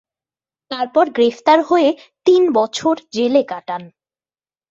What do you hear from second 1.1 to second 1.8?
গ্রেফতার